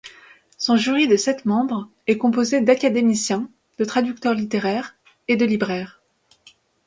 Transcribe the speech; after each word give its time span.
Son 0.57 0.77
jury 0.77 1.07
de 1.07 1.15
sept 1.15 1.45
membres 1.45 1.87
est 2.07 2.17
composé 2.17 2.59
d’académiciens, 2.59 3.47
de 3.77 3.85
traducteurs 3.85 4.33
littéraires 4.33 4.95
et 5.27 5.35
de 5.35 5.45
libraires. 5.45 6.01